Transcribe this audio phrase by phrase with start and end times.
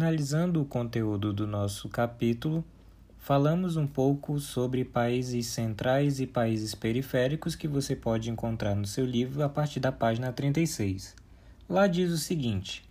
[0.00, 2.64] finalizando o conteúdo do nosso capítulo,
[3.18, 9.04] falamos um pouco sobre países centrais e países periféricos que você pode encontrar no seu
[9.04, 11.14] livro a partir da página 36.
[11.68, 12.82] Lá diz o seguinte: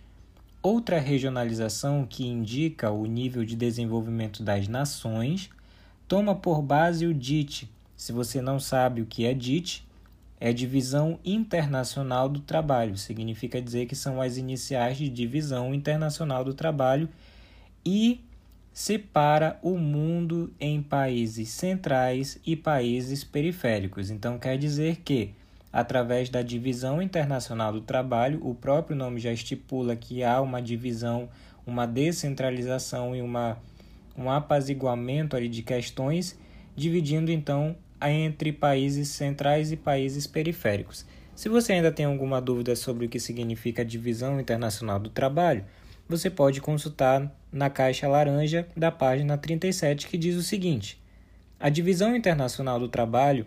[0.62, 5.50] outra regionalização que indica o nível de desenvolvimento das nações
[6.06, 7.68] toma por base o DIT.
[7.96, 9.84] Se você não sabe o que é DIT,
[10.40, 16.54] é Divisão Internacional do Trabalho, significa dizer que são as iniciais de Divisão Internacional do
[16.54, 17.10] Trabalho
[17.84, 18.24] e
[18.72, 24.10] separa o mundo em países centrais e países periféricos.
[24.10, 25.34] Então quer dizer que
[25.70, 31.28] através da Divisão Internacional do Trabalho, o próprio nome já estipula que há uma divisão,
[31.66, 33.58] uma descentralização e uma
[34.16, 36.38] um apaziguamento ali de questões,
[36.76, 37.76] dividindo então
[38.08, 41.04] entre países centrais e países periféricos.
[41.34, 45.64] Se você ainda tem alguma dúvida sobre o que significa a Divisão Internacional do Trabalho,
[46.08, 51.00] você pode consultar na caixa laranja da página 37, que diz o seguinte:
[51.58, 53.46] A Divisão Internacional do Trabalho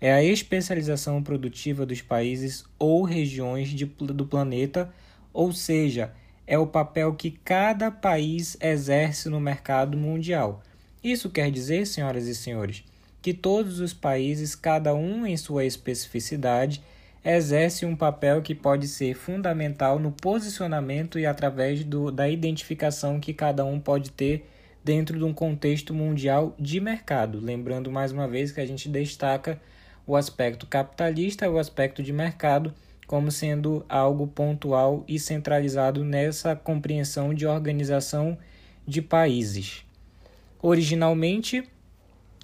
[0.00, 4.92] é a especialização produtiva dos países ou regiões de, do planeta,
[5.32, 6.12] ou seja,
[6.46, 10.62] é o papel que cada país exerce no mercado mundial.
[11.02, 12.84] Isso quer dizer, senhoras e senhores,
[13.24, 16.82] que todos os países, cada um em sua especificidade,
[17.24, 23.32] exerce um papel que pode ser fundamental no posicionamento e através do, da identificação que
[23.32, 24.46] cada um pode ter
[24.84, 27.40] dentro de um contexto mundial de mercado.
[27.40, 29.58] Lembrando mais uma vez que a gente destaca
[30.06, 32.74] o aspecto capitalista o aspecto de mercado
[33.06, 38.36] como sendo algo pontual e centralizado nessa compreensão de organização
[38.86, 39.82] de países.
[40.60, 41.64] Originalmente,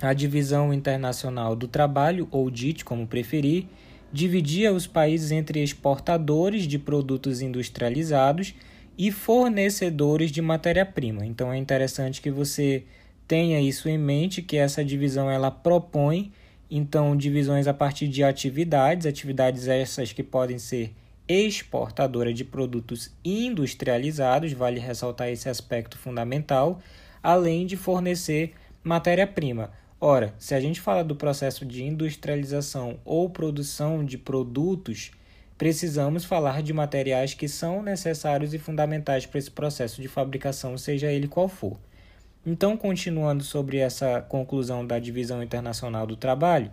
[0.01, 3.67] a Divisão Internacional do Trabalho, ou DIT, como preferir,
[4.13, 8.55] dividia os países entre exportadores de produtos industrializados
[8.99, 11.25] e fornecedores de matéria-prima.
[11.25, 12.85] Então é interessante que você
[13.27, 16.33] tenha isso em mente, que essa divisão ela propõe
[16.71, 20.95] então divisões a partir de atividades, atividades essas que podem ser
[21.27, 26.81] exportadora de produtos industrializados, vale ressaltar esse aspecto fundamental,
[27.23, 29.71] além de fornecer matéria-prima.
[30.03, 35.11] Ora, se a gente fala do processo de industrialização ou produção de produtos,
[35.59, 41.13] precisamos falar de materiais que são necessários e fundamentais para esse processo de fabricação, seja
[41.13, 41.77] ele qual for.
[42.47, 46.71] Então, continuando sobre essa conclusão da Divisão Internacional do Trabalho,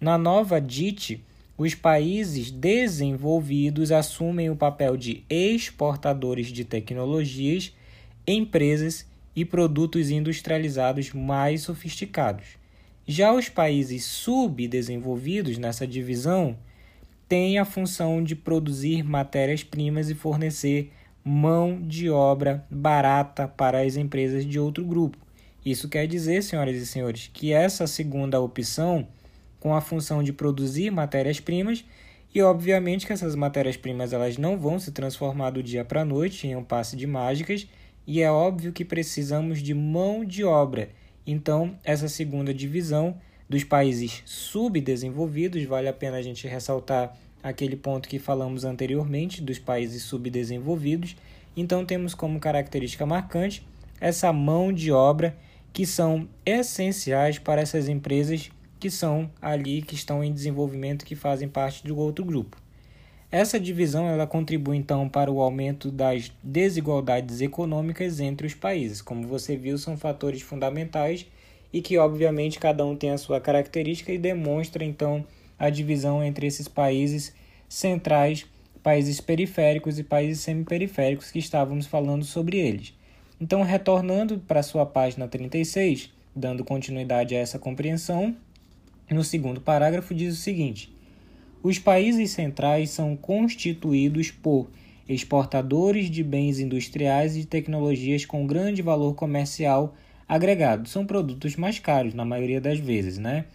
[0.00, 1.22] na nova DIT,
[1.58, 7.74] os países desenvolvidos assumem o papel de exportadores de tecnologias,
[8.26, 12.58] empresas e produtos industrializados mais sofisticados.
[13.06, 16.56] Já os países subdesenvolvidos nessa divisão
[17.28, 20.92] têm a função de produzir matérias-primas e fornecer
[21.24, 25.18] mão de obra barata para as empresas de outro grupo.
[25.64, 29.08] Isso quer dizer, senhoras e senhores, que essa segunda opção,
[29.58, 31.84] com a função de produzir matérias-primas,
[32.34, 36.46] e obviamente que essas matérias-primas elas não vão se transformar do dia para a noite
[36.46, 37.66] em um passe de mágicas,
[38.06, 40.90] e é óbvio que precisamos de mão de obra.
[41.26, 43.16] Então, essa segunda divisão
[43.48, 49.58] dos países subdesenvolvidos, vale a pena a gente ressaltar aquele ponto que falamos anteriormente dos
[49.58, 51.16] países subdesenvolvidos.
[51.56, 53.66] Então, temos como característica marcante
[54.00, 55.36] essa mão de obra
[55.72, 61.48] que são essenciais para essas empresas que são ali, que estão em desenvolvimento, que fazem
[61.48, 62.63] parte do outro grupo.
[63.34, 69.02] Essa divisão ela contribui então para o aumento das desigualdades econômicas entre os países.
[69.02, 71.26] Como você viu, são fatores fundamentais
[71.72, 75.26] e que obviamente cada um tem a sua característica e demonstra então
[75.58, 77.34] a divisão entre esses países
[77.68, 78.46] centrais,
[78.84, 82.94] países periféricos e países semiperiféricos que estávamos falando sobre eles.
[83.40, 88.36] Então, retornando para a sua página 36, dando continuidade a essa compreensão,
[89.10, 90.93] no segundo parágrafo diz o seguinte:
[91.64, 94.68] os países centrais são constituídos por
[95.08, 99.94] exportadores de bens industriais e tecnologias com grande valor comercial
[100.28, 100.86] agregado.
[100.86, 103.46] São produtos mais caros na maioria das vezes, né?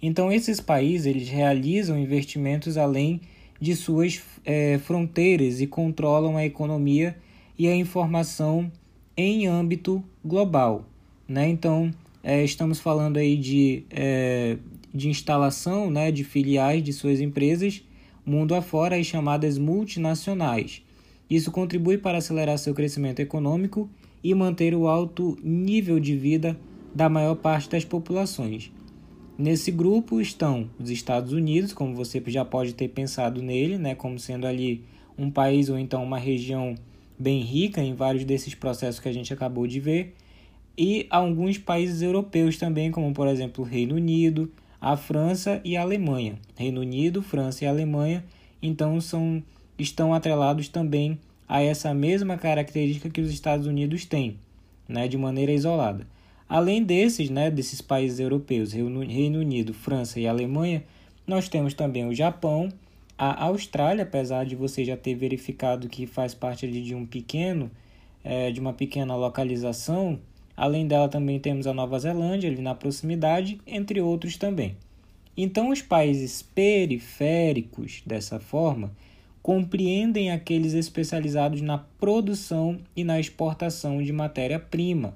[0.00, 3.20] Então esses países eles realizam investimentos além
[3.60, 7.16] de suas é, fronteiras e controlam a economia
[7.58, 8.70] e a informação
[9.16, 10.84] em âmbito global,
[11.26, 11.48] né?
[11.48, 11.90] Então
[12.22, 14.56] é, estamos falando aí de é,
[14.96, 17.82] de instalação né, de filiais de suas empresas
[18.26, 20.82] mundo afora, as chamadas multinacionais.
[21.30, 23.88] Isso contribui para acelerar seu crescimento econômico
[24.22, 26.58] e manter o alto nível de vida
[26.92, 28.72] da maior parte das populações.
[29.38, 34.18] Nesse grupo estão os Estados Unidos, como você já pode ter pensado nele, né, como
[34.18, 34.82] sendo ali
[35.16, 36.74] um país ou então uma região
[37.18, 40.14] bem rica em vários desses processos que a gente acabou de ver,
[40.76, 44.50] e alguns países europeus também, como por exemplo o Reino Unido,
[44.80, 46.38] a França e a Alemanha.
[46.56, 48.24] Reino Unido, França e Alemanha,
[48.62, 49.42] então são
[49.78, 51.18] estão atrelados também
[51.48, 54.38] a essa mesma característica que os Estados Unidos têm,
[54.88, 56.06] né, de maneira isolada.
[56.48, 60.84] Além desses, né, desses países europeus, Reino Unido, França e Alemanha,
[61.26, 62.68] nós temos também o Japão,
[63.18, 67.70] a Austrália, apesar de você já ter verificado que faz parte de um pequeno,
[68.22, 70.20] é, de uma pequena localização,
[70.56, 74.76] além dela também temos a Nova Zelândia ali na proximidade, entre outros também.
[75.36, 78.90] Então os países periféricos, dessa forma,
[79.42, 85.14] compreendem aqueles especializados na produção e na exportação de matéria-prima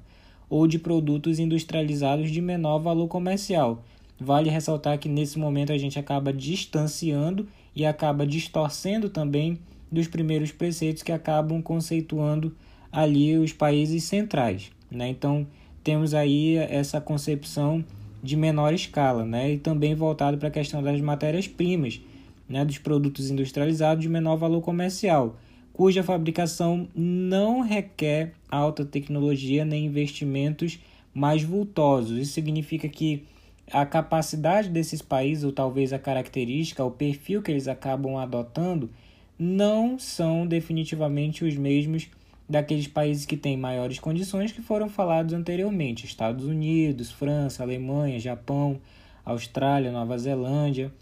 [0.48, 3.82] ou de produtos industrializados de menor valor comercial.
[4.20, 9.58] Vale ressaltar que nesse momento a gente acaba distanciando e acaba distorcendo também
[9.90, 12.54] dos primeiros preceitos que acabam conceituando
[12.92, 14.70] ali os países centrais.
[14.90, 15.08] Né?
[15.08, 15.46] Então,
[15.84, 17.84] temos aí essa concepção
[18.22, 19.52] de menor escala, né?
[19.52, 22.00] e também voltado para a questão das matérias-primas,
[22.48, 22.64] né?
[22.64, 25.36] dos produtos industrializados de menor valor comercial,
[25.72, 30.78] cuja fabricação não requer alta tecnologia nem investimentos
[31.14, 32.18] mais vultosos.
[32.18, 33.24] Isso significa que
[33.72, 38.90] a capacidade desses países, ou talvez a característica, o perfil que eles acabam adotando,
[39.38, 42.08] não são definitivamente os mesmos
[42.50, 48.80] daqueles países que têm maiores condições que foram falados anteriormente: Estados Unidos, França, Alemanha, Japão,
[49.24, 50.92] Austrália, Nova Zelândia.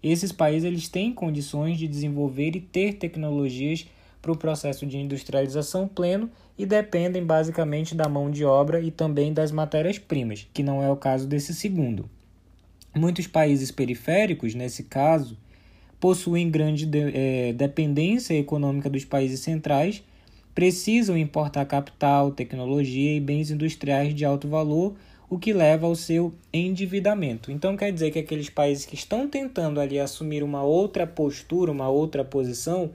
[0.00, 3.86] Esses países eles têm condições de desenvolver e ter tecnologias
[4.22, 9.32] para o processo de industrialização pleno e dependem basicamente da mão de obra e também
[9.32, 12.08] das matérias-primas, que não é o caso desse segundo.
[12.94, 15.36] Muitos países periféricos, nesse caso,
[15.98, 20.02] possuem grande de, é, dependência econômica dos países centrais,
[20.54, 24.94] precisam importar capital, tecnologia e bens industriais de alto valor,
[25.28, 27.50] o que leva ao seu endividamento.
[27.50, 31.88] Então quer dizer que aqueles países que estão tentando ali assumir uma outra postura, uma
[31.88, 32.90] outra posição,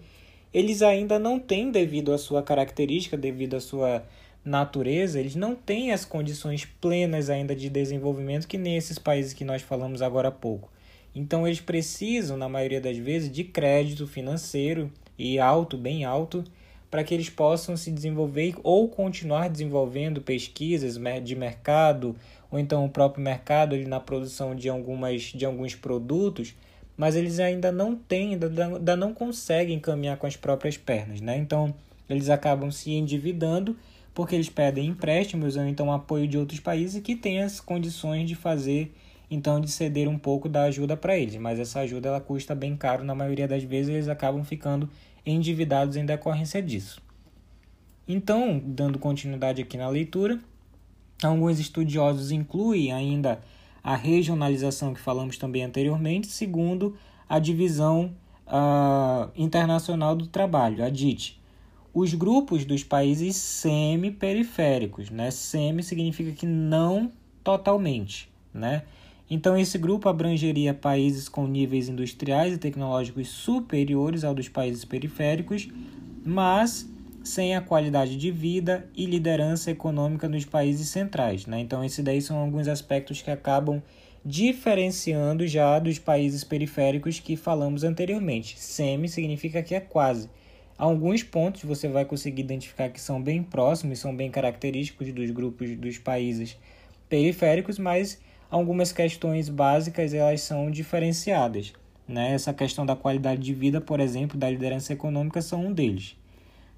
[0.54, 4.04] eles ainda não têm, devido à sua característica, devido à sua
[4.44, 9.44] natureza, eles não têm as condições plenas ainda de desenvolvimento que nem esses países que
[9.44, 10.72] nós falamos agora há pouco.
[11.14, 16.44] Então eles precisam, na maioria das vezes, de crédito financeiro e alto, bem alto,
[16.90, 22.16] para que eles possam se desenvolver ou continuar desenvolvendo pesquisas de mercado,
[22.52, 26.56] ou então o próprio mercado ali na produção de, algumas, de alguns produtos
[27.00, 31.38] mas eles ainda não têm, ainda não conseguem caminhar com as próprias pernas, né?
[31.38, 31.74] Então,
[32.10, 33.78] eles acabam se endividando
[34.14, 38.36] porque eles pedem empréstimos ou então apoio de outros países que têm as condições de
[38.36, 38.94] fazer,
[39.32, 42.76] então de ceder um pouco da ajuda para eles, mas essa ajuda ela custa bem
[42.76, 44.90] caro na maioria das vezes, eles acabam ficando
[45.30, 47.02] endividados em decorrência disso.
[48.08, 50.40] Então, dando continuidade aqui na leitura,
[51.22, 53.40] alguns estudiosos incluem ainda
[53.84, 56.98] a regionalização que falamos também anteriormente, segundo
[57.28, 58.16] a divisão
[58.48, 61.40] uh, internacional do trabalho, a DIT.
[61.94, 65.32] Os grupos dos países semi-periféricos, né?
[65.32, 67.12] Semi significa que não
[67.44, 68.84] totalmente, né?
[69.30, 75.70] Então esse grupo abrangeria países com níveis industriais e tecnológicos superiores ao dos países periféricos,
[76.26, 76.90] mas
[77.24, 81.46] sem a qualidade de vida e liderança econômica nos países centrais.
[81.46, 81.60] Né?
[81.60, 83.82] Então, esses daí são alguns aspectos que acabam
[84.26, 88.60] diferenciando já dos países periféricos que falamos anteriormente.
[88.60, 90.30] Semi significa que é quase.
[90.78, 95.76] Alguns pontos você vai conseguir identificar que são bem próximos, são bem característicos dos grupos
[95.76, 96.58] dos países
[97.10, 98.20] periféricos, mas
[98.50, 101.74] algumas questões básicas elas são diferenciadas.
[102.08, 102.34] Né?
[102.34, 106.16] Essa questão da qualidade de vida, por exemplo, da liderança econômica são um deles.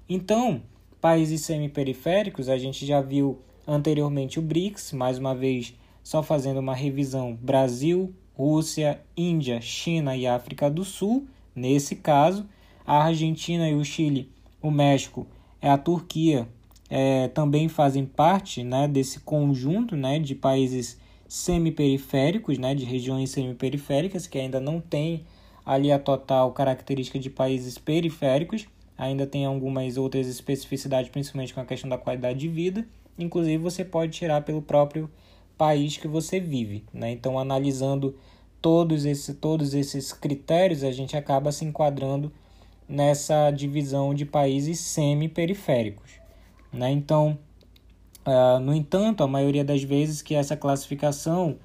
[0.08, 0.62] Então,
[1.00, 6.74] países semiperiféricos, a gente já viu anteriormente o BRICS, mais uma vez só fazendo uma
[6.74, 11.26] revisão: Brasil, Rússia, Índia, China e África do Sul.
[11.54, 12.46] Nesse caso,
[12.86, 15.26] a Argentina e o Chile, o México,
[15.60, 16.48] é a Turquia,
[16.90, 20.98] é, também fazem parte né, desse conjunto né, de países
[21.32, 25.24] semiperiféricos, né, de regiões semiperiféricas, que ainda não tem
[25.64, 31.64] ali a total característica de países periféricos ainda tem algumas outras especificidades, principalmente com a
[31.64, 32.86] questão da qualidade de vida.
[33.18, 35.10] Inclusive, você pode tirar pelo próprio
[35.58, 36.84] país que você vive.
[36.92, 37.10] Né?
[37.10, 38.16] Então, analisando
[38.60, 42.32] todos, esse, todos esses critérios, a gente acaba se enquadrando
[42.88, 46.12] nessa divisão de países semi-periféricos.
[46.72, 46.90] Né?
[46.90, 47.38] Então,
[48.26, 51.56] uh, no entanto, a maioria das vezes que essa classificação,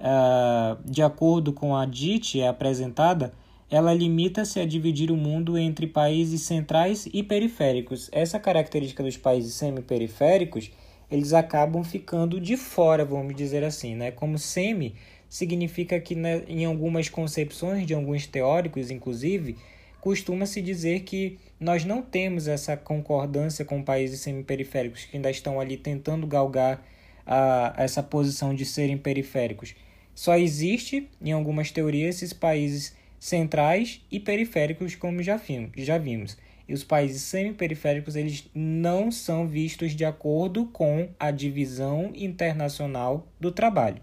[0.00, 3.32] uh, de acordo com a DIT, é apresentada,
[3.70, 8.10] ela limita-se a dividir o mundo entre países centrais e periféricos.
[8.12, 10.70] Essa característica dos países semi-periféricos,
[11.10, 14.10] eles acabam ficando de fora, vamos dizer assim, né?
[14.10, 14.94] Como semi
[15.26, 19.56] significa que né, em algumas concepções de alguns teóricos, inclusive,
[20.02, 25.76] costuma-se dizer que nós não temos essa concordância com países semi-periféricos que ainda estão ali
[25.76, 26.84] tentando galgar
[27.24, 29.76] a, essa posição de serem periféricos.
[30.12, 35.40] Só existe, em algumas teorias, esses países centrais e periféricos, como já,
[35.76, 36.36] já vimos.
[36.68, 43.52] E os países semi-periféricos eles não são vistos de acordo com a divisão internacional do
[43.52, 44.02] trabalho.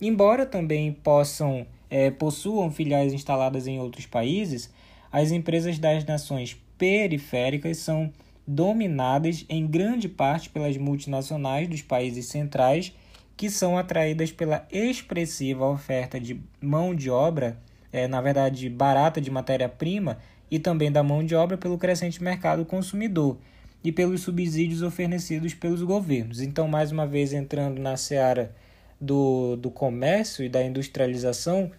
[0.00, 4.72] Embora também possam é, possuam filiais instaladas em outros países,
[5.14, 8.12] as empresas das nações periféricas são
[8.44, 12.92] dominadas em grande parte pelas multinacionais dos países centrais,
[13.36, 17.56] que são atraídas pela expressiva oferta de mão de obra,
[17.92, 20.18] é, na verdade, barata de matéria-prima,
[20.50, 23.38] e também da mão de obra pelo crescente mercado consumidor
[23.84, 26.40] e pelos subsídios oferecidos pelos governos.
[26.40, 28.52] Então, mais uma vez, entrando na seara
[29.00, 31.70] do, do comércio e da industrialização,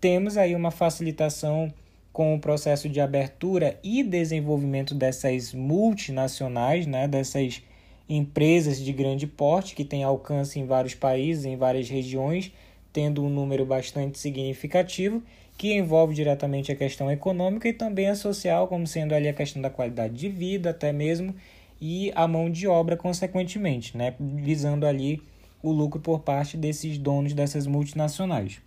[0.00, 1.72] temos aí uma facilitação
[2.12, 7.62] com o processo de abertura e desenvolvimento dessas multinacionais, né, dessas
[8.08, 12.52] empresas de grande porte que têm alcance em vários países, em várias regiões,
[12.92, 15.22] tendo um número bastante significativo,
[15.56, 19.62] que envolve diretamente a questão econômica e também a social, como sendo ali a questão
[19.62, 21.34] da qualidade de vida, até mesmo,
[21.80, 25.22] e a mão de obra, consequentemente, né, visando ali
[25.62, 28.60] o lucro por parte desses donos dessas multinacionais.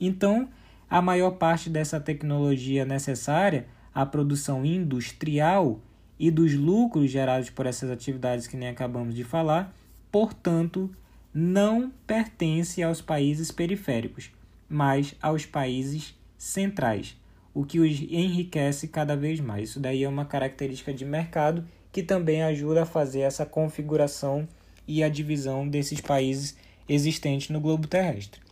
[0.00, 0.48] Então,
[0.92, 5.80] a maior parte dessa tecnologia necessária à produção industrial
[6.18, 9.74] e dos lucros gerados por essas atividades que nem acabamos de falar,
[10.10, 10.90] portanto,
[11.32, 14.30] não pertence aos países periféricos,
[14.68, 17.16] mas aos países centrais,
[17.54, 19.70] o que os enriquece cada vez mais.
[19.70, 24.46] Isso daí é uma característica de mercado que também ajuda a fazer essa configuração
[24.86, 26.54] e a divisão desses países
[26.86, 28.42] existentes no globo terrestre.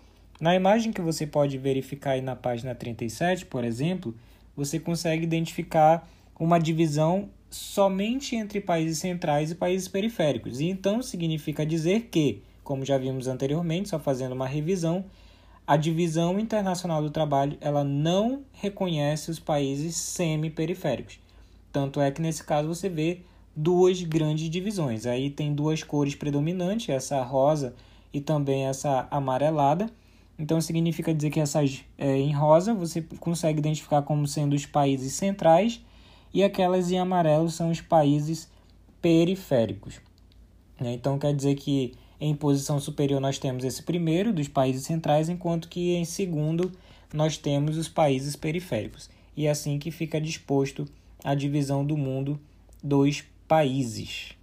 [0.40, 4.14] Na imagem que você pode verificar aí na página 37, por exemplo,
[4.56, 10.59] você consegue identificar uma divisão somente entre países centrais e países periféricos.
[10.59, 15.04] E então significa dizer que, como já vimos anteriormente, só fazendo uma revisão,
[15.66, 21.20] a divisão internacional do trabalho ela não reconhece os países semi-periféricos.
[21.70, 23.20] Tanto é que nesse caso você vê
[23.54, 25.04] duas grandes divisões.
[25.04, 27.75] Aí tem duas cores predominantes, essa rosa
[28.12, 29.90] e também essa amarelada.
[30.40, 35.12] Então significa dizer que essas é, em rosa você consegue identificar como sendo os países
[35.12, 35.82] centrais
[36.32, 38.49] e aquelas em amarelo são os países
[39.02, 40.00] periféricos.
[40.80, 40.94] Né?
[40.94, 45.68] Então quer dizer que em posição superior nós temos esse primeiro dos países centrais, enquanto
[45.68, 46.73] que em segundo
[47.12, 49.11] nós temos os países periféricos.
[49.37, 50.87] E é assim que fica disposto
[51.23, 52.40] a divisão do mundo
[52.82, 54.39] dos países.